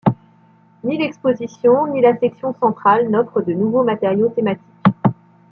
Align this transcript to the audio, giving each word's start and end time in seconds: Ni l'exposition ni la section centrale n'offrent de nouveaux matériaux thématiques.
Ni 0.83 0.97
l'exposition 0.97 1.85
ni 1.85 2.01
la 2.01 2.17
section 2.17 2.55
centrale 2.55 3.07
n'offrent 3.09 3.43
de 3.45 3.53
nouveaux 3.53 3.83
matériaux 3.83 4.29
thématiques. 4.29 4.83